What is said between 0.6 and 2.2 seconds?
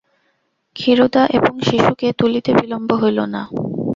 ক্ষীরোদা এবং শিশুকে